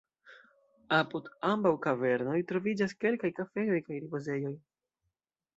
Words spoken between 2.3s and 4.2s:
troviĝas kelkaj kafejoj kaj